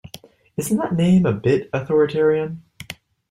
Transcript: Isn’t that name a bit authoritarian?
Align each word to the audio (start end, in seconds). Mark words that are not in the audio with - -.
Isn’t 0.57 0.79
that 0.79 0.95
name 0.95 1.27
a 1.27 1.31
bit 1.31 1.69
authoritarian? 1.71 2.63